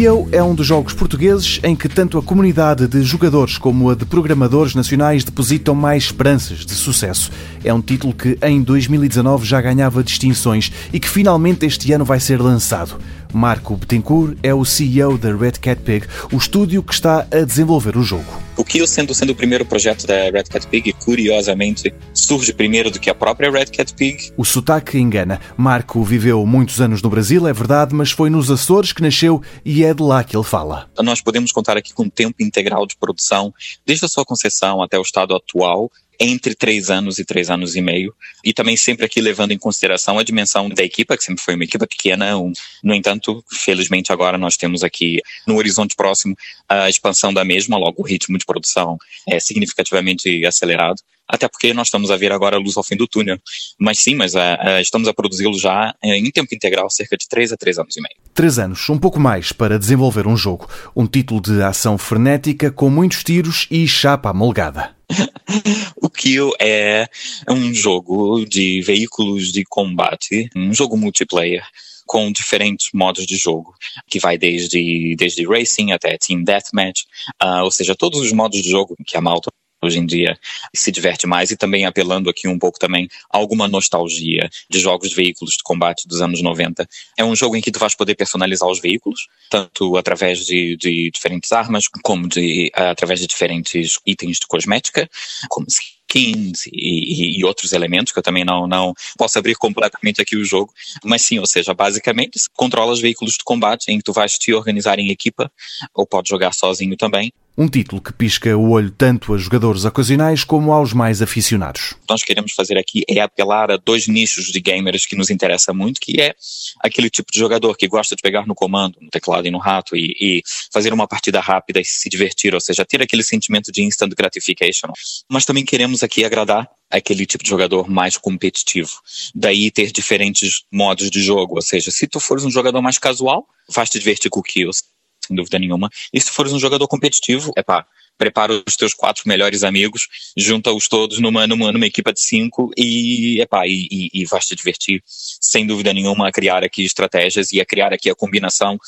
Kio 0.00 0.30
é 0.32 0.42
um 0.42 0.54
dos 0.54 0.66
jogos 0.66 0.94
portugueses 0.94 1.60
em 1.62 1.76
que 1.76 1.86
tanto 1.86 2.16
a 2.16 2.22
comunidade 2.22 2.88
de 2.88 3.02
jogadores 3.02 3.58
como 3.58 3.90
a 3.90 3.94
de 3.94 4.06
programadores 4.06 4.74
nacionais 4.74 5.24
depositam 5.24 5.74
mais 5.74 6.04
esperanças 6.04 6.64
de 6.64 6.72
sucesso. 6.72 7.30
É 7.62 7.74
um 7.74 7.82
título 7.82 8.14
que 8.14 8.38
em 8.40 8.62
2019 8.62 9.44
já 9.44 9.60
ganhava 9.60 10.02
distinções 10.02 10.72
e 10.90 10.98
que 10.98 11.06
finalmente 11.06 11.66
este 11.66 11.92
ano 11.92 12.06
vai 12.06 12.18
ser 12.18 12.40
lançado. 12.40 12.98
Marco 13.32 13.76
Betancourt 13.76 14.36
é 14.42 14.54
o 14.54 14.64
CEO 14.64 15.16
da 15.16 15.34
Red 15.34 15.52
Cat 15.52 15.80
Pig, 15.82 16.06
o 16.32 16.36
estúdio 16.36 16.82
que 16.82 16.92
está 16.92 17.26
a 17.30 17.44
desenvolver 17.44 17.96
o 17.96 18.02
jogo. 18.02 18.26
O 18.56 18.64
Kill, 18.64 18.86
sendo, 18.86 19.14
sendo 19.14 19.30
o 19.30 19.34
primeiro 19.34 19.64
projeto 19.64 20.06
da 20.06 20.24
Red 20.30 20.44
Cat 20.44 20.66
Pig, 20.66 20.92
curiosamente 20.92 21.94
surge 22.12 22.52
primeiro 22.52 22.90
do 22.90 23.00
que 23.00 23.08
a 23.08 23.14
própria 23.14 23.50
Red 23.50 23.66
Cat 23.66 23.94
Pig. 23.94 24.32
O 24.36 24.44
sotaque 24.44 24.98
engana. 24.98 25.40
Marco 25.56 26.02
viveu 26.02 26.44
muitos 26.44 26.80
anos 26.80 27.00
no 27.00 27.08
Brasil, 27.08 27.46
é 27.46 27.52
verdade, 27.52 27.94
mas 27.94 28.10
foi 28.10 28.28
nos 28.28 28.50
Açores 28.50 28.92
que 28.92 29.02
nasceu 29.02 29.42
e 29.64 29.84
é 29.84 29.94
de 29.94 30.02
lá 30.02 30.22
que 30.22 30.36
ele 30.36 30.44
fala. 30.44 30.90
Nós 30.98 31.20
podemos 31.22 31.52
contar 31.52 31.76
aqui 31.76 31.94
com 31.94 32.08
tempo 32.08 32.42
integral 32.42 32.86
de 32.86 32.96
produção, 32.96 33.54
desde 33.86 34.04
a 34.04 34.08
sua 34.08 34.24
concessão 34.24 34.82
até 34.82 34.98
o 34.98 35.02
estado 35.02 35.34
atual, 35.34 35.90
entre 36.20 36.54
três 36.54 36.90
anos 36.90 37.18
e 37.18 37.24
três 37.24 37.48
anos 37.48 37.74
e 37.74 37.80
meio, 37.80 38.14
e 38.44 38.52
também 38.52 38.76
sempre 38.76 39.06
aqui 39.06 39.22
levando 39.22 39.52
em 39.52 39.58
consideração 39.58 40.18
a 40.18 40.22
dimensão 40.22 40.68
da 40.68 40.84
equipa, 40.84 41.16
que 41.16 41.24
sempre 41.24 41.42
foi 41.42 41.54
uma 41.54 41.64
equipa 41.64 41.86
pequena. 41.86 42.36
Um, 42.36 42.52
no 42.84 42.94
entanto, 42.94 43.42
felizmente 43.50 44.12
agora 44.12 44.36
nós 44.36 44.56
temos 44.56 44.84
aqui 44.84 45.20
no 45.46 45.56
horizonte 45.56 45.96
próximo 45.96 46.36
a 46.68 46.90
expansão 46.90 47.32
da 47.32 47.44
mesma, 47.44 47.78
logo 47.78 48.02
o 48.02 48.06
ritmo 48.06 48.36
de 48.36 48.44
produção 48.44 48.98
é 49.26 49.40
significativamente 49.40 50.44
acelerado 50.44 51.00
até 51.30 51.48
porque 51.48 51.72
nós 51.72 51.86
estamos 51.86 52.10
a 52.10 52.16
ver 52.16 52.32
agora 52.32 52.56
a 52.56 52.58
luz 52.58 52.76
ao 52.76 52.82
fim 52.82 52.96
do 52.96 53.06
túnel. 53.06 53.38
Mas 53.78 54.00
sim, 54.00 54.16
mas 54.16 54.34
uh, 54.34 54.38
uh, 54.38 54.80
estamos 54.80 55.06
a 55.06 55.14
produzi-lo 55.14 55.56
já 55.56 55.94
em 56.02 56.28
tempo 56.30 56.52
integral, 56.54 56.90
cerca 56.90 57.16
de 57.16 57.28
3 57.28 57.52
a 57.52 57.56
3 57.56 57.78
anos 57.78 57.96
e 57.96 58.00
meio. 58.00 58.16
3 58.34 58.58
anos, 58.58 58.90
um 58.90 58.98
pouco 58.98 59.20
mais 59.20 59.52
para 59.52 59.78
desenvolver 59.78 60.26
um 60.26 60.36
jogo. 60.36 60.68
Um 60.94 61.06
título 61.06 61.40
de 61.40 61.62
ação 61.62 61.96
frenética 61.96 62.70
com 62.70 62.90
muitos 62.90 63.22
tiros 63.22 63.68
e 63.70 63.86
chapa 63.86 64.30
amolgada. 64.30 64.99
o 66.00 66.08
Kill 66.08 66.52
é 66.60 67.06
um 67.48 67.72
jogo 67.74 68.44
de 68.44 68.80
veículos 68.82 69.52
de 69.52 69.64
combate, 69.64 70.48
um 70.56 70.72
jogo 70.72 70.96
multiplayer 70.96 71.64
com 72.06 72.32
diferentes 72.32 72.90
modos 72.92 73.24
de 73.24 73.36
jogo, 73.36 73.72
que 74.08 74.18
vai 74.18 74.36
desde, 74.36 75.14
desde 75.16 75.46
racing 75.46 75.92
até 75.92 76.18
team 76.18 76.42
deathmatch, 76.42 77.02
uh, 77.40 77.62
ou 77.62 77.70
seja, 77.70 77.94
todos 77.94 78.18
os 78.18 78.32
modos 78.32 78.60
de 78.60 78.68
jogo 78.68 78.96
que 79.06 79.16
a 79.16 79.20
malta 79.20 79.48
hoje 79.82 79.98
em 79.98 80.06
dia 80.06 80.38
se 80.74 80.90
diverte 80.90 81.26
mais 81.26 81.50
e 81.50 81.56
também 81.56 81.86
apelando 81.86 82.28
aqui 82.28 82.46
um 82.48 82.58
pouco 82.58 82.78
também 82.78 83.08
a 83.32 83.38
alguma 83.38 83.66
nostalgia 83.68 84.48
de 84.68 84.78
jogos 84.78 85.10
de 85.10 85.16
veículos 85.16 85.54
de 85.54 85.62
combate 85.62 86.06
dos 86.06 86.20
anos 86.20 86.42
90. 86.42 86.88
É 87.16 87.24
um 87.24 87.34
jogo 87.34 87.56
em 87.56 87.60
que 87.60 87.70
tu 87.70 87.78
vais 87.78 87.94
poder 87.94 88.14
personalizar 88.14 88.68
os 88.68 88.80
veículos, 88.80 89.26
tanto 89.50 89.96
através 89.96 90.44
de, 90.44 90.76
de 90.76 91.10
diferentes 91.10 91.52
armas, 91.52 91.88
como 92.02 92.28
de, 92.28 92.70
através 92.74 93.20
de 93.20 93.26
diferentes 93.26 93.98
itens 94.06 94.38
de 94.38 94.46
cosmética, 94.46 95.08
como 95.48 95.66
skins 95.68 96.66
e, 96.66 97.38
e, 97.38 97.44
outros 97.44 97.72
elementos 97.72 98.12
que 98.12 98.18
eu 98.18 98.22
também 98.22 98.44
não, 98.44 98.66
não 98.66 98.92
posso 99.16 99.38
abrir 99.38 99.54
completamente 99.54 100.20
aqui 100.20 100.36
o 100.36 100.44
jogo, 100.44 100.72
mas 101.04 101.22
sim, 101.22 101.38
ou 101.38 101.46
seja, 101.46 101.72
basicamente 101.72 102.40
controla 102.54 102.92
os 102.92 103.00
veículos 103.00 103.34
de 103.34 103.44
combate 103.44 103.90
em 103.90 103.98
que 103.98 104.04
tu 104.04 104.12
vais 104.12 104.32
te 104.32 104.52
organizar 104.52 104.98
em 104.98 105.10
equipa 105.10 105.50
ou 105.94 106.04
podes 106.06 106.28
jogar 106.28 106.52
sozinho 106.52 106.96
também 106.96 107.32
um 107.60 107.68
título 107.68 108.00
que 108.00 108.10
pisca 108.10 108.56
o 108.56 108.70
olho 108.70 108.90
tanto 108.90 109.34
a 109.34 109.38
jogadores 109.38 109.84
ocasionais 109.84 110.42
como 110.44 110.72
aos 110.72 110.94
mais 110.94 111.20
aficionados. 111.20 111.92
O 111.92 111.94
que 111.96 112.04
nós 112.08 112.24
queremos 112.24 112.52
fazer 112.52 112.78
aqui 112.78 113.04
é 113.06 113.20
apelar 113.20 113.70
a 113.70 113.76
dois 113.76 114.08
nichos 114.08 114.46
de 114.46 114.58
gamers 114.60 115.04
que 115.04 115.14
nos 115.14 115.28
interessa 115.28 115.74
muito, 115.74 116.00
que 116.00 116.18
é 116.18 116.34
aquele 116.80 117.10
tipo 117.10 117.30
de 117.30 117.38
jogador 117.38 117.76
que 117.76 117.86
gosta 117.86 118.16
de 118.16 118.22
pegar 118.22 118.46
no 118.46 118.54
comando, 118.54 118.96
no 118.98 119.10
teclado 119.10 119.46
e 119.46 119.50
no 119.50 119.58
rato 119.58 119.94
e, 119.94 120.16
e 120.18 120.42
fazer 120.72 120.90
uma 120.94 121.06
partida 121.06 121.38
rápida 121.38 121.80
e 121.80 121.84
se 121.84 122.08
divertir, 122.08 122.54
ou 122.54 122.60
seja, 122.62 122.82
ter 122.82 123.02
aquele 123.02 123.22
sentimento 123.22 123.70
de 123.70 123.82
instant 123.82 124.14
gratification. 124.16 124.90
Mas 125.28 125.44
também 125.44 125.62
queremos 125.62 126.02
aqui 126.02 126.24
agradar 126.24 126.66
aquele 126.90 127.26
tipo 127.26 127.44
de 127.44 127.50
jogador 127.50 127.90
mais 127.90 128.16
competitivo. 128.16 128.92
Daí 129.34 129.70
ter 129.70 129.92
diferentes 129.92 130.62
modos 130.72 131.10
de 131.10 131.22
jogo, 131.22 131.56
ou 131.56 131.62
seja, 131.62 131.90
se 131.90 132.06
tu 132.06 132.20
fores 132.20 132.42
um 132.42 132.50
jogador 132.50 132.80
mais 132.80 132.96
casual, 132.96 133.46
faz 133.70 133.90
te 133.90 133.98
divertir 133.98 134.30
com 134.30 134.42
kills 134.42 134.82
sem 135.30 135.36
dúvida 135.36 135.58
nenhuma. 135.58 135.88
E 136.12 136.20
se 136.20 136.30
fores 136.30 136.52
um 136.52 136.58
jogador 136.58 136.88
competitivo, 136.88 137.52
é 137.56 137.62
pá, 137.62 137.86
prepara 138.18 138.52
os 138.66 138.76
teus 138.76 138.92
quatro 138.92 139.22
melhores 139.26 139.62
amigos, 139.62 140.08
junta-os 140.36 140.88
todos 140.88 141.20
numa, 141.20 141.46
numa, 141.46 141.72
numa 141.72 141.86
equipa 141.86 142.12
de 142.12 142.20
cinco 142.20 142.70
e, 142.76 143.40
epá, 143.40 143.66
e, 143.66 143.88
e, 143.90 144.10
e 144.12 144.24
vais 144.26 144.44
te 144.44 144.56
divertir, 144.56 145.02
sem 145.06 145.66
dúvida 145.66 145.92
nenhuma, 145.92 146.28
a 146.28 146.32
criar 146.32 146.64
aqui 146.64 146.84
estratégias 146.84 147.52
e 147.52 147.60
a 147.60 147.64
criar 147.64 147.92
aqui 147.92 148.10
a 148.10 148.14
combinação 148.14 148.78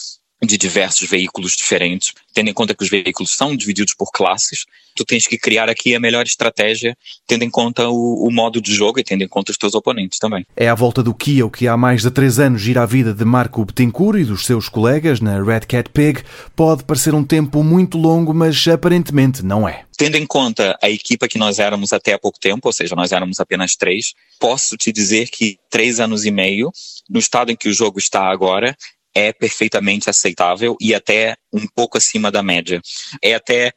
de 0.45 0.59
diversos 0.59 1.09
veículos 1.09 1.53
diferentes, 1.53 2.13
tendo 2.35 2.51
em 2.51 2.53
conta 2.53 2.75
que 2.75 2.83
os 2.83 2.91
veículos 2.91 3.31
são 3.31 3.57
divididos 3.57 3.95
por 3.95 4.11
classes, 4.11 4.67
tu 4.95 5.05
tens 5.05 5.27
que 5.27 5.39
criar 5.39 5.69
aqui 5.69 5.95
a 5.95 6.01
melhor 6.01 6.25
estratégia, 6.25 6.97
tendo 7.27 7.45
em 7.45 7.51
conta 7.51 7.89
o, 7.89 8.27
o 8.27 8.31
modo 8.31 8.61
de 8.61 8.75
jogo 8.75 8.99
e 8.99 9.05
tendo 9.05 9.23
em 9.23 9.29
conta 9.29 9.53
os 9.53 9.59
teus 9.59 9.75
oponentes 9.75 10.19
também. 10.19 10.45
É 10.57 10.69
à 10.69 10.75
volta 10.75 11.03
do 11.03 11.15
Kia 11.15 11.47
o 11.47 11.51
que 11.51 11.69
há 11.69 11.77
mais 11.77 12.03
de 12.03 12.11
três 12.11 12.39
anos 12.39 12.61
gira 12.61 12.83
a 12.83 12.87
vida 12.87 13.15
de 13.15 13.25
Marco 13.25 13.65
Betancourt 13.65 14.19
e 14.19 14.25
dos 14.25 14.45
seus 14.45 14.69
colegas 14.69 15.21
na 15.21 15.43
Red 15.43 15.61
Cat 15.61 15.91
Pig. 15.91 16.23
Pode 16.57 16.85
parecer 16.85 17.15
um 17.15 17.25
tempo 17.25 17.63
muito 17.63 17.97
longo, 17.97 18.35
mas 18.35 18.67
aparentemente 18.67 19.45
não 19.45 19.69
é. 19.69 19.85
Tendo 19.97 20.17
em 20.17 20.27
conta 20.27 20.77
a 20.83 20.91
equipa 20.91 21.29
que 21.29 21.39
nós 21.39 21.59
éramos 21.59 21.93
até 21.93 22.15
há 22.15 22.19
pouco 22.19 22.41
tempo, 22.41 22.69
ou 22.69 22.73
seja, 22.73 22.97
nós 22.97 23.13
éramos 23.13 23.39
apenas 23.39 23.77
três, 23.77 24.15
posso 24.41 24.77
te 24.77 24.91
dizer 24.91 25.29
que 25.29 25.59
três 25.71 26.01
anos 26.01 26.25
e 26.25 26.31
meio, 26.31 26.73
no 27.09 27.21
estado 27.21 27.53
em 27.53 27.57
que 27.57 27.69
o 27.69 27.73
jogo 27.73 27.99
está 27.99 28.25
agora, 28.25 28.77
é 29.15 29.33
perfeitamente 29.33 30.09
aceitável 30.09 30.77
e 30.81 30.95
até 30.95 31.37
um 31.53 31.67
pouco 31.67 31.99
acima 31.99 32.31
da 32.31 32.43
média. 32.43 32.81
É 33.23 33.35
até 33.35 33.73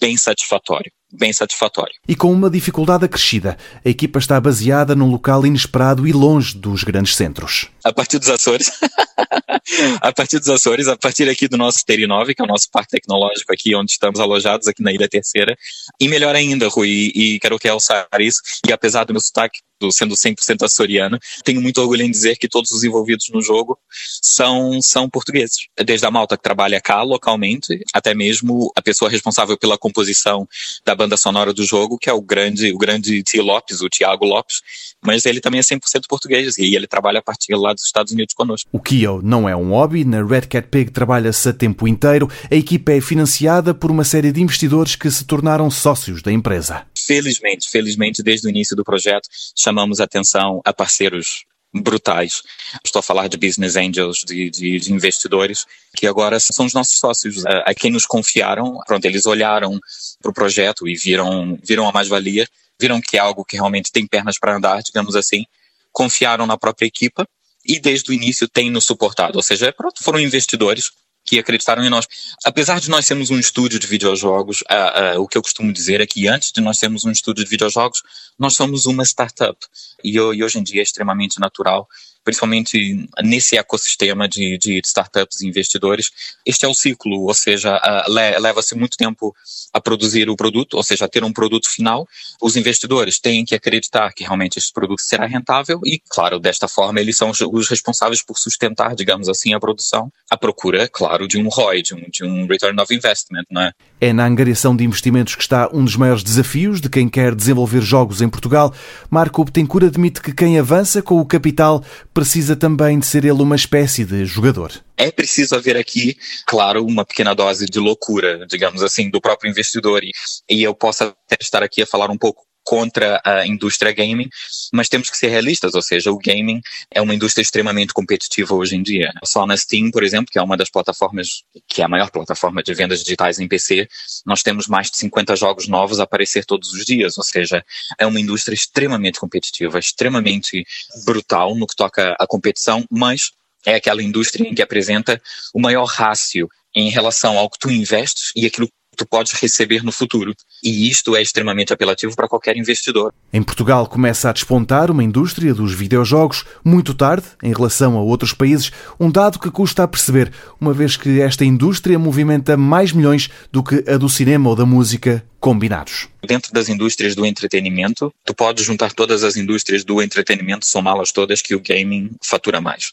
bem 0.00 0.16
satisfatório. 0.16 0.90
Bem 1.12 1.32
satisfatório. 1.32 1.92
E 2.06 2.14
com 2.14 2.32
uma 2.32 2.48
dificuldade 2.48 3.04
acrescida, 3.04 3.58
a 3.84 3.88
equipa 3.88 4.20
está 4.20 4.40
baseada 4.40 4.94
num 4.94 5.10
local 5.10 5.44
inesperado 5.44 6.06
e 6.06 6.12
longe 6.12 6.56
dos 6.56 6.84
grandes 6.84 7.16
centros. 7.16 7.68
A 7.84 7.92
partir 7.92 8.20
dos 8.20 8.30
Açores. 8.30 8.70
a 10.00 10.12
partir 10.12 10.38
dos 10.38 10.48
Açores, 10.48 10.86
a 10.86 10.96
partir 10.96 11.28
aqui 11.28 11.48
do 11.48 11.56
nosso 11.56 11.84
TERI9, 11.84 12.34
que 12.34 12.40
é 12.40 12.44
o 12.44 12.48
nosso 12.48 12.70
parque 12.70 12.90
tecnológico 12.90 13.52
aqui, 13.52 13.74
onde 13.74 13.90
estamos 13.90 14.20
alojados, 14.20 14.68
aqui 14.68 14.84
na 14.84 14.92
Ilha 14.92 15.08
Terceira. 15.08 15.56
E 16.00 16.06
melhor 16.06 16.36
ainda, 16.36 16.68
Rui, 16.68 17.10
e 17.12 17.40
quero 17.40 17.58
realçar 17.60 18.06
isso, 18.20 18.40
e 18.64 18.72
apesar 18.72 19.02
do 19.02 19.12
meu 19.12 19.20
sotaque 19.20 19.58
sendo 19.90 20.14
100% 20.14 20.64
açoriano, 20.64 21.18
tenho 21.44 21.60
muito 21.60 21.80
orgulho 21.80 22.02
em 22.02 22.10
dizer 22.10 22.36
que 22.36 22.48
todos 22.48 22.70
os 22.72 22.82
envolvidos 22.82 23.28
no 23.32 23.40
jogo 23.40 23.78
são, 24.20 24.82
são 24.82 25.08
portugueses. 25.08 25.68
Desde 25.84 26.06
a 26.06 26.10
malta 26.10 26.36
que 26.36 26.42
trabalha 26.42 26.80
cá 26.80 27.02
localmente, 27.02 27.82
até 27.94 28.14
mesmo 28.14 28.72
a 28.76 28.82
pessoa 28.82 29.10
responsável 29.10 29.56
pela 29.56 29.78
composição 29.78 30.48
da 30.84 30.94
banda 30.94 31.16
sonora 31.16 31.52
do 31.52 31.64
jogo, 31.64 31.98
que 31.98 32.10
é 32.10 32.12
o 32.12 32.20
grande, 32.20 32.72
o 32.72 32.78
grande 32.78 33.22
T. 33.22 33.40
Lopes, 33.40 33.80
o 33.80 33.88
Tiago 33.88 34.24
Lopes, 34.24 34.62
mas 35.04 35.24
ele 35.24 35.40
também 35.40 35.60
é 35.60 35.62
100% 35.62 35.80
português 36.08 36.58
e 36.58 36.74
ele 36.74 36.86
trabalha 36.86 37.20
a 37.20 37.22
partir 37.22 37.54
lá 37.54 37.72
dos 37.72 37.84
Estados 37.84 38.12
Unidos 38.12 38.34
conosco. 38.34 38.68
O 38.72 38.80
Kio 38.80 39.20
não 39.22 39.48
é 39.48 39.54
um 39.54 39.70
hobby, 39.70 40.04
na 40.04 40.24
Red 40.24 40.42
Cat 40.42 40.68
Pig 40.68 40.90
trabalha-se 40.90 41.48
a 41.48 41.52
tempo 41.52 41.86
inteiro, 41.86 42.28
a 42.50 42.54
equipa 42.54 42.92
é 42.92 43.00
financiada 43.00 43.74
por 43.74 43.90
uma 43.90 44.04
série 44.04 44.32
de 44.32 44.40
investidores 44.40 44.96
que 44.96 45.10
se 45.10 45.24
tornaram 45.24 45.70
sócios 45.70 46.22
da 46.22 46.32
empresa. 46.32 46.84
Felizmente, 47.06 47.68
felizmente, 47.68 48.22
desde 48.22 48.46
o 48.46 48.50
início 48.50 48.76
do 48.76 48.84
projeto, 48.84 49.28
chamamos 49.56 50.00
atenção 50.00 50.60
a 50.64 50.72
parceiros 50.72 51.44
brutais. 51.72 52.42
Estou 52.84 53.00
a 53.00 53.02
falar 53.02 53.28
de 53.28 53.36
business 53.36 53.76
angels, 53.76 54.24
de, 54.26 54.50
de, 54.50 54.80
de, 54.80 54.92
investidores, 54.92 55.64
que 55.96 56.06
agora 56.06 56.40
são 56.40 56.66
os 56.66 56.74
nossos 56.74 56.98
sócios, 56.98 57.46
a, 57.46 57.58
a 57.66 57.74
quem 57.74 57.90
nos 57.90 58.06
confiaram. 58.06 58.78
Pronto, 58.86 59.04
eles 59.04 59.26
olharam 59.26 59.78
para 60.20 60.30
o 60.30 60.34
projeto 60.34 60.88
e 60.88 60.96
viram, 60.96 61.58
viram 61.62 61.88
a 61.88 61.92
mais-valia, 61.92 62.48
viram 62.80 63.00
que 63.00 63.16
é 63.16 63.20
algo 63.20 63.44
que 63.44 63.56
realmente 63.56 63.92
tem 63.92 64.06
pernas 64.06 64.38
para 64.38 64.56
andar, 64.56 64.82
digamos 64.82 65.14
assim, 65.14 65.44
confiaram 65.92 66.46
na 66.46 66.58
própria 66.58 66.86
equipa 66.86 67.26
e 67.64 67.78
desde 67.78 68.10
o 68.10 68.14
início 68.14 68.48
têm 68.48 68.70
nos 68.70 68.84
suportado. 68.84 69.36
Ou 69.36 69.42
seja, 69.42 69.72
pronto, 69.72 70.02
foram 70.02 70.18
investidores 70.18 70.90
que 71.30 71.38
acreditaram 71.38 71.84
em 71.84 71.88
nós. 71.88 72.08
Apesar 72.44 72.80
de 72.80 72.90
nós 72.90 73.06
sermos 73.06 73.30
um 73.30 73.38
estúdio 73.38 73.78
de 73.78 73.86
videojogos, 73.86 74.62
uh, 74.62 75.16
uh, 75.16 75.22
o 75.22 75.28
que 75.28 75.38
eu 75.38 75.42
costumo 75.42 75.72
dizer 75.72 76.00
é 76.00 76.06
que 76.06 76.26
antes 76.26 76.50
de 76.50 76.60
nós 76.60 76.76
sermos 76.76 77.04
um 77.04 77.10
estúdio 77.12 77.44
de 77.44 77.50
videojogos, 77.50 78.02
nós 78.36 78.56
somos 78.56 78.84
uma 78.84 79.04
startup. 79.04 79.56
E, 80.02 80.16
e 80.16 80.42
hoje 80.42 80.58
em 80.58 80.62
dia 80.64 80.80
é 80.80 80.82
extremamente 80.82 81.38
natural 81.38 81.86
principalmente 82.24 83.08
nesse 83.22 83.56
ecossistema 83.56 84.28
de, 84.28 84.58
de 84.58 84.80
startups 84.84 85.40
e 85.40 85.48
investidores, 85.48 86.10
este 86.44 86.64
é 86.64 86.68
o 86.68 86.74
ciclo, 86.74 87.22
ou 87.22 87.34
seja, 87.34 87.76
uh, 87.76 88.10
leva-se 88.40 88.74
muito 88.74 88.96
tempo 88.96 89.34
a 89.72 89.80
produzir 89.80 90.28
o 90.28 90.36
produto, 90.36 90.74
ou 90.74 90.82
seja, 90.82 91.06
a 91.06 91.08
ter 91.08 91.24
um 91.24 91.32
produto 91.32 91.68
final. 91.68 92.06
Os 92.40 92.56
investidores 92.56 93.18
têm 93.18 93.44
que 93.44 93.54
acreditar 93.54 94.12
que 94.12 94.22
realmente 94.22 94.58
este 94.58 94.72
produto 94.72 95.00
será 95.00 95.26
rentável 95.26 95.80
e, 95.84 96.00
claro, 96.08 96.38
desta 96.38 96.68
forma 96.68 97.00
eles 97.00 97.16
são 97.16 97.30
os 97.30 97.68
responsáveis 97.68 98.22
por 98.22 98.38
sustentar, 98.38 98.94
digamos 98.94 99.28
assim, 99.28 99.54
a 99.54 99.60
produção, 99.60 100.12
a 100.30 100.36
procura, 100.36 100.88
claro, 100.88 101.19
de 101.26 101.38
um 101.38 101.48
ROI, 101.48 101.82
de 101.82 101.94
um, 101.94 102.02
de 102.10 102.24
um 102.24 102.46
Return 102.46 102.80
of 102.80 102.94
Investment, 102.94 103.44
não 103.50 103.62
é? 103.62 103.72
É 104.00 104.12
na 104.12 104.26
angariação 104.26 104.74
de 104.74 104.84
investimentos 104.84 105.34
que 105.34 105.42
está 105.42 105.68
um 105.72 105.84
dos 105.84 105.96
maiores 105.96 106.22
desafios 106.22 106.80
de 106.80 106.88
quem 106.88 107.08
quer 107.08 107.34
desenvolver 107.34 107.80
jogos 107.80 108.22
em 108.22 108.28
Portugal. 108.28 108.72
Marco 109.10 109.44
Betancourt 109.44 109.86
admite 109.86 110.20
que 110.20 110.32
quem 110.32 110.58
avança 110.58 111.02
com 111.02 111.20
o 111.20 111.26
capital 111.26 111.84
precisa 112.14 112.56
também 112.56 112.98
de 112.98 113.06
ser 113.06 113.24
ele 113.24 113.42
uma 113.42 113.56
espécie 113.56 114.04
de 114.04 114.24
jogador. 114.24 114.72
É 114.96 115.10
preciso 115.10 115.54
haver 115.54 115.76
aqui, 115.76 116.16
claro, 116.46 116.84
uma 116.84 117.04
pequena 117.04 117.34
dose 117.34 117.66
de 117.66 117.78
loucura, 117.78 118.46
digamos 118.46 118.82
assim, 118.82 119.08
do 119.08 119.20
próprio 119.20 119.50
investidor. 119.50 120.02
E, 120.04 120.10
e 120.48 120.62
eu 120.62 120.74
posso 120.74 121.04
até 121.04 121.36
estar 121.40 121.62
aqui 121.62 121.82
a 121.82 121.86
falar 121.86 122.10
um 122.10 122.18
pouco 122.18 122.49
contra 122.70 123.20
a 123.24 123.44
indústria 123.44 123.90
gaming, 123.90 124.30
mas 124.72 124.88
temos 124.88 125.10
que 125.10 125.16
ser 125.16 125.26
realistas, 125.26 125.74
ou 125.74 125.82
seja, 125.82 126.12
o 126.12 126.18
gaming 126.18 126.60
é 126.88 127.02
uma 127.02 127.12
indústria 127.12 127.42
extremamente 127.42 127.92
competitiva 127.92 128.54
hoje 128.54 128.76
em 128.76 128.82
dia. 128.84 129.12
Só 129.24 129.44
na 129.44 129.56
Steam, 129.56 129.90
por 129.90 130.04
exemplo, 130.04 130.30
que 130.30 130.38
é 130.38 130.42
uma 130.42 130.56
das 130.56 130.70
plataformas, 130.70 131.42
que 131.66 131.82
é 131.82 131.84
a 131.84 131.88
maior 131.88 132.12
plataforma 132.12 132.62
de 132.62 132.72
vendas 132.72 133.02
digitais 133.02 133.40
em 133.40 133.48
PC, 133.48 133.88
nós 134.24 134.44
temos 134.44 134.68
mais 134.68 134.88
de 134.88 134.98
50 134.98 135.34
jogos 135.34 135.66
novos 135.66 135.98
a 135.98 136.04
aparecer 136.04 136.44
todos 136.44 136.72
os 136.72 136.84
dias, 136.84 137.18
ou 137.18 137.24
seja, 137.24 137.64
é 137.98 138.06
uma 138.06 138.20
indústria 138.20 138.54
extremamente 138.54 139.18
competitiva, 139.18 139.80
extremamente 139.80 140.64
brutal 141.04 141.56
no 141.56 141.66
que 141.66 141.74
toca 141.74 142.14
à 142.20 142.24
competição, 142.24 142.84
mas 142.88 143.32
é 143.66 143.74
aquela 143.74 144.00
indústria 144.00 144.48
em 144.48 144.54
que 144.54 144.62
apresenta 144.62 145.20
o 145.52 145.60
maior 145.60 145.86
rácio 145.86 146.48
em 146.72 146.88
relação 146.88 147.36
ao 147.36 147.50
que 147.50 147.58
tu 147.58 147.68
investes 147.68 148.30
e 148.36 148.46
aquilo 148.46 148.70
tu 149.00 149.06
podes 149.06 149.32
receber 149.32 149.82
no 149.82 149.90
futuro. 149.90 150.34
E 150.62 150.90
isto 150.90 151.16
é 151.16 151.22
extremamente 151.22 151.72
apelativo 151.72 152.14
para 152.14 152.28
qualquer 152.28 152.54
investidor. 152.58 153.14
Em 153.32 153.42
Portugal 153.42 153.86
começa 153.86 154.28
a 154.28 154.32
despontar 154.32 154.90
uma 154.90 155.02
indústria 155.02 155.54
dos 155.54 155.72
videojogos 155.72 156.44
muito 156.62 156.92
tarde 156.92 157.26
em 157.42 157.50
relação 157.50 157.96
a 157.96 158.02
outros 158.02 158.34
países, 158.34 158.70
um 158.98 159.10
dado 159.10 159.38
que 159.38 159.50
custa 159.50 159.84
a 159.84 159.88
perceber, 159.88 160.30
uma 160.60 160.74
vez 160.74 160.98
que 160.98 161.18
esta 161.22 161.46
indústria 161.46 161.98
movimenta 161.98 162.58
mais 162.58 162.92
milhões 162.92 163.30
do 163.50 163.62
que 163.62 163.82
a 163.90 163.96
do 163.96 164.08
cinema 164.10 164.50
ou 164.50 164.54
da 164.56 164.66
música 164.66 165.24
combinados. 165.38 166.06
Dentro 166.22 166.52
das 166.52 166.68
indústrias 166.68 167.14
do 167.14 167.24
entretenimento, 167.24 168.12
tu 168.26 168.34
podes 168.34 168.66
juntar 168.66 168.92
todas 168.92 169.24
as 169.24 169.38
indústrias 169.38 169.82
do 169.82 170.02
entretenimento, 170.02 170.66
somá-las 170.66 171.10
todas, 171.10 171.40
que 171.40 171.54
o 171.54 171.60
gaming 171.60 172.10
fatura 172.22 172.60
mais 172.60 172.92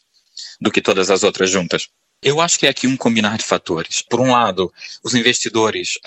do 0.58 0.70
que 0.70 0.80
todas 0.80 1.10
as 1.10 1.22
outras 1.22 1.50
juntas. 1.50 1.88
Eu 2.20 2.40
acho 2.40 2.58
que 2.58 2.66
é 2.66 2.70
aqui 2.70 2.86
um 2.88 2.96
combinar 2.96 3.38
de 3.38 3.44
fatores. 3.44 4.02
Por 4.02 4.20
um 4.20 4.32
lado, 4.32 4.72
os 5.04 5.14
investidores, 5.14 5.98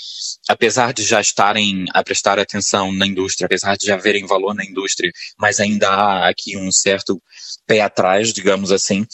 apesar 0.50 0.92
de 0.92 1.04
já 1.04 1.22
estarem 1.22 1.86
a 1.94 2.04
prestar 2.04 2.38
atenção 2.38 2.92
na 2.92 3.08
indústria, 3.08 3.46
apesar 3.46 3.78
de 3.78 3.88
já 3.88 3.96
verem 3.96 4.26
valor 4.26 4.54
na 4.54 4.66
indústria, 4.66 5.10
mas 5.38 5.62
ainda 5.62 5.88
há 5.88 6.28
aqui 6.28 6.58
um 6.58 6.70
certo 6.70 7.22
pé 7.66 7.80
atrás, 7.80 8.34
digamos 8.34 8.74
assim. 8.74 9.06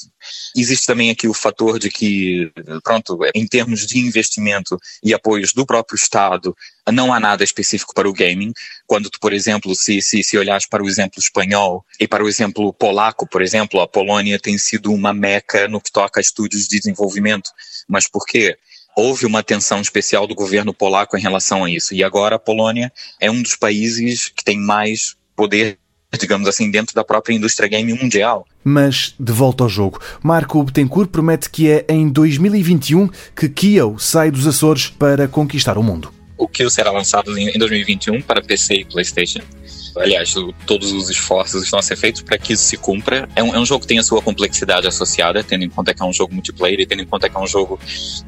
Existe 0.55 0.85
também 0.85 1.09
aqui 1.09 1.27
o 1.27 1.33
fator 1.33 1.79
de 1.79 1.89
que, 1.89 2.51
pronto, 2.83 3.19
em 3.33 3.45
termos 3.47 3.85
de 3.85 3.99
investimento 3.99 4.77
e 5.03 5.13
apoios 5.13 5.53
do 5.53 5.65
próprio 5.65 5.95
Estado, 5.95 6.55
não 6.91 7.13
há 7.13 7.19
nada 7.19 7.43
específico 7.43 7.93
para 7.93 8.09
o 8.09 8.13
gaming. 8.13 8.53
Quando 8.85 9.09
tu, 9.09 9.19
por 9.19 9.33
exemplo, 9.33 9.75
se, 9.75 10.01
se, 10.01 10.23
se 10.23 10.37
olhares 10.37 10.67
para 10.67 10.83
o 10.83 10.87
exemplo 10.87 11.19
espanhol 11.19 11.85
e 11.99 12.07
para 12.07 12.23
o 12.23 12.29
exemplo 12.29 12.73
polaco, 12.73 13.27
por 13.27 13.41
exemplo, 13.41 13.79
a 13.81 13.87
Polônia 13.87 14.39
tem 14.39 14.57
sido 14.57 14.91
uma 14.91 15.13
meca 15.13 15.67
no 15.67 15.81
que 15.81 15.91
toca 15.91 16.19
a 16.19 16.21
estúdios 16.21 16.67
de 16.67 16.77
desenvolvimento. 16.77 17.49
Mas 17.87 18.07
por 18.07 18.25
quê? 18.25 18.57
houve 18.97 19.27
uma 19.27 19.41
atenção 19.41 19.79
especial 19.79 20.25
do 20.25 20.33
governo 20.33 20.73
polaco 20.73 21.15
em 21.15 21.21
relação 21.21 21.63
a 21.63 21.69
isso. 21.69 21.93
E 21.93 22.03
agora 22.03 22.37
a 22.37 22.39
Polônia 22.39 22.91
é 23.19 23.29
um 23.29 23.43
dos 23.43 23.55
países 23.55 24.27
que 24.27 24.43
tem 24.43 24.57
mais 24.59 25.15
poder 25.35 25.77
digamos 26.17 26.47
assim, 26.47 26.69
dentro 26.69 26.95
da 26.95 27.03
própria 27.03 27.33
indústria 27.35 27.67
game 27.67 27.93
mundial. 27.93 28.47
Mas, 28.63 29.15
de 29.19 29.31
volta 29.31 29.63
ao 29.63 29.69
jogo, 29.69 29.99
Marco 30.21 30.61
Betancourt 30.63 31.09
promete 31.09 31.49
que 31.49 31.69
é 31.69 31.85
em 31.89 32.09
2021 32.09 33.09
que 33.35 33.49
Kyo 33.49 33.97
sai 33.97 34.29
dos 34.31 34.45
Açores 34.45 34.87
para 34.89 35.27
conquistar 35.27 35.77
o 35.77 35.83
mundo. 35.83 36.11
O 36.37 36.47
Kyo 36.47 36.69
será 36.69 36.91
lançado 36.91 37.37
em 37.37 37.57
2021 37.57 38.21
para 38.21 38.41
PC 38.41 38.75
e 38.75 38.85
PlayStation 38.85 39.41
aliás, 39.99 40.33
todos 40.65 40.91
os 40.91 41.09
esforços 41.09 41.63
estão 41.63 41.79
a 41.79 41.81
ser 41.81 41.95
feitos 41.95 42.21
para 42.21 42.37
que 42.37 42.53
isso 42.53 42.63
se 42.63 42.77
cumpra. 42.77 43.27
É 43.35 43.43
um, 43.43 43.55
é 43.55 43.59
um, 43.59 43.65
jogo 43.65 43.81
que 43.81 43.87
tem 43.87 43.99
a 43.99 44.03
sua 44.03 44.21
complexidade 44.21 44.87
associada, 44.87 45.43
tendo 45.43 45.63
em 45.63 45.69
conta 45.69 45.93
que 45.93 46.01
é 46.01 46.05
um 46.05 46.13
jogo 46.13 46.33
multiplayer 46.33 46.79
e 46.79 46.85
tendo 46.85 47.01
em 47.01 47.05
conta 47.05 47.29
que 47.29 47.35
é 47.35 47.39
um 47.39 47.47
jogo, 47.47 47.79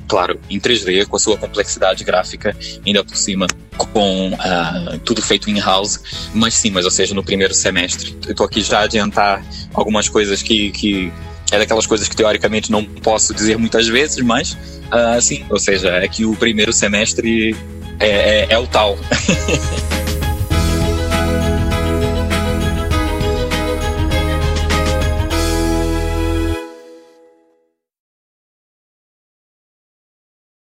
claro, 0.07 0.39
em 0.49 0.59
3D, 0.59 1.05
com 1.05 1.15
a 1.15 1.19
sua 1.19 1.37
complexidade 1.37 2.03
gráfica, 2.03 2.55
ainda 2.85 3.03
por 3.03 3.15
cima 3.15 3.47
com 3.77 4.29
uh, 4.33 4.99
tudo 5.05 5.21
feito 5.21 5.49
in-house, 5.49 6.01
mas 6.33 6.53
sim, 6.53 6.69
mas 6.69 6.85
ou 6.85 6.91
seja, 6.91 7.15
no 7.15 7.23
primeiro 7.23 7.53
semestre. 7.53 8.15
Eu 8.25 8.31
estou 8.31 8.45
aqui 8.45 8.61
já 8.61 8.79
a 8.79 8.83
adiantar 8.83 9.43
algumas 9.73 10.09
coisas 10.09 10.41
que, 10.41 10.71
que 10.71 11.11
é 11.51 11.57
daquelas 11.57 11.87
coisas 11.87 12.07
que 12.07 12.15
teoricamente 12.15 12.71
não 12.71 12.83
posso 12.83 13.33
dizer 13.33 13.57
muitas 13.57 13.87
vezes, 13.87 14.23
mas 14.23 14.53
uh, 14.53 15.21
sim, 15.21 15.45
ou 15.49 15.59
seja, 15.59 15.89
é 15.89 16.07
que 16.07 16.25
o 16.25 16.35
primeiro 16.35 16.73
semestre 16.73 17.55
é, 17.99 18.07
é, 18.09 18.47
é 18.49 18.57
o 18.57 18.67
tal. 18.67 18.97